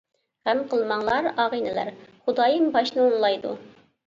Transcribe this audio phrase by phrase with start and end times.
[0.47, 1.93] غەم قىلماڭلار ئاغىنىلەر،
[2.25, 3.55] خۇدايىم باشنى ئوڭلايدۇ.